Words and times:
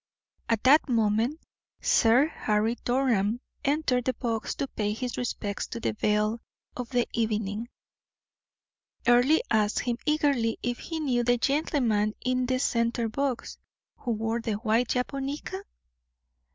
At 0.49 0.63
that 0.63 0.89
moment 0.89 1.41
Sir 1.79 2.25
Harry 2.25 2.75
Durham 2.85 3.39
entered 3.63 4.05
the 4.05 4.15
box 4.15 4.55
to 4.55 4.67
pay 4.67 4.93
his 4.93 5.15
respects 5.15 5.67
to 5.67 5.79
the 5.79 5.93
belle 5.93 6.39
of 6.75 6.89
the 6.89 7.07
evening. 7.13 7.69
Earle 9.07 9.37
asked 9.51 9.81
him 9.81 9.97
eagerly 10.07 10.57
if 10.63 10.79
he 10.79 10.99
knew 10.99 11.23
the 11.23 11.37
gentleman 11.37 12.15
in 12.25 12.47
the 12.47 12.57
center 12.57 13.09
box, 13.09 13.59
who 13.97 14.09
wore 14.13 14.41
the 14.41 14.53
white 14.53 14.87
japonica? 14.87 15.63